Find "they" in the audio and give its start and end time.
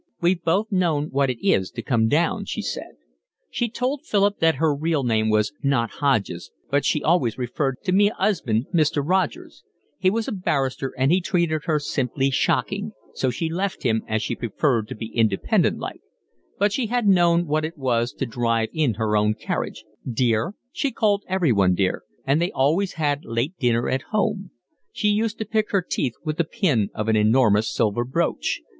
22.41-22.51